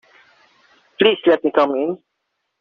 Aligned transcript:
Please 0.97 1.19
let 1.27 1.43
me 1.43 1.51
come 1.53 1.75
in. 1.75 1.99